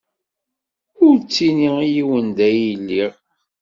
Ur 1.05 1.15
ttini 1.21 1.69
i 1.83 1.87
yiwen 1.93 2.27
da 2.37 2.47
ay 2.51 2.69
lliɣ. 2.79 3.13